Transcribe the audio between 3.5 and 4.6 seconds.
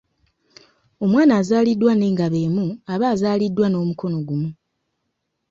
n’omukono gumu.